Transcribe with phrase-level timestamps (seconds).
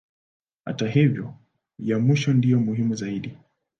[0.65, 1.33] Hata hivyo
[1.79, 3.37] ya mwisho ndiyo muhimu zaidi.